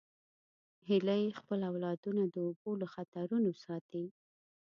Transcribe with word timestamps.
هیلۍ 0.87 1.23
خپل 1.39 1.59
اولادونه 1.71 2.23
د 2.27 2.35
اوبو 2.47 2.71
له 2.81 2.87
خطرونو 2.93 3.51
ساتي 3.65 4.05